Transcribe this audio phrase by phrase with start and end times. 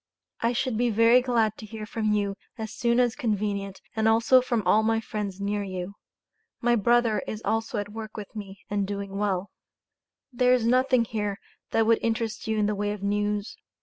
[0.39, 4.41] I should be very glad to hear from you as soon as convenient and also
[4.41, 5.93] from all of my friends near you.
[6.59, 9.51] My Brother is also at work with me and doing well.
[10.33, 11.37] There is nothing here
[11.69, 13.55] that would interest you in the way of news.